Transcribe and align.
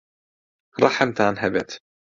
ڕەحمتان 0.81 1.33
هەبێت! 1.43 1.69